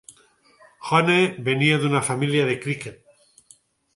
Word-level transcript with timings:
Hone 0.91 1.17
venia 1.49 1.77
d'una 1.85 2.03
família 2.09 2.47
de 2.49 2.55
criquet. 2.65 2.99